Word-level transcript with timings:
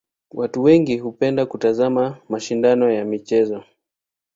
Watu 0.33 0.63
wengi 0.63 0.97
hupenda 0.97 1.45
kutazama 1.45 2.17
mashindano 2.29 2.91
ya 2.91 3.05
michezo. 3.05 3.63